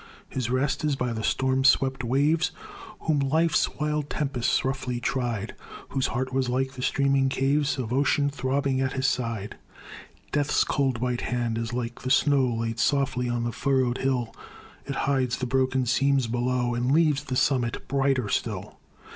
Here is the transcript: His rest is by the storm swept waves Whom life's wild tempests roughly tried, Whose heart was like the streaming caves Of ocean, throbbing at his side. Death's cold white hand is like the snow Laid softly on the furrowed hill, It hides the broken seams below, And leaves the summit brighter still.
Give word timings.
His 0.29 0.49
rest 0.49 0.83
is 0.83 0.95
by 0.95 1.13
the 1.13 1.21
storm 1.23 1.63
swept 1.63 2.03
waves 2.03 2.49
Whom 3.01 3.19
life's 3.19 3.69
wild 3.79 4.09
tempests 4.09 4.65
roughly 4.65 4.99
tried, 4.99 5.53
Whose 5.89 6.07
heart 6.07 6.33
was 6.33 6.49
like 6.49 6.71
the 6.71 6.81
streaming 6.81 7.29
caves 7.29 7.77
Of 7.77 7.93
ocean, 7.93 8.27
throbbing 8.27 8.81
at 8.81 8.93
his 8.93 9.05
side. 9.05 9.57
Death's 10.31 10.63
cold 10.63 10.97
white 11.01 11.21
hand 11.21 11.55
is 11.59 11.71
like 11.71 12.01
the 12.01 12.09
snow 12.09 12.47
Laid 12.47 12.79
softly 12.79 13.29
on 13.29 13.43
the 13.43 13.51
furrowed 13.51 13.99
hill, 13.99 14.33
It 14.87 14.95
hides 15.05 15.37
the 15.37 15.45
broken 15.45 15.85
seams 15.85 16.25
below, 16.25 16.73
And 16.73 16.91
leaves 16.91 17.25
the 17.25 17.35
summit 17.35 17.87
brighter 17.87 18.27
still. 18.27 18.79